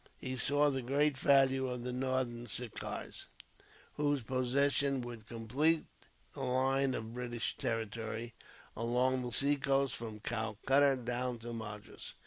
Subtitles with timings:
[0.17, 3.27] He saw the great value of the Northern Sirkars,
[3.93, 5.85] whose possession would complete
[6.33, 8.33] the line of British territory,
[8.75, 12.15] along the seacoast, from Calcutta down to Madras.